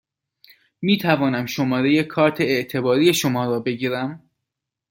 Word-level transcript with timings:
می 0.81 0.97
توانم 0.97 1.45
شماره 1.45 2.03
کارت 2.03 2.41
اعتباری 2.41 3.13
شما 3.13 3.45
را 3.45 3.59
بگیرم؟ 3.59 4.29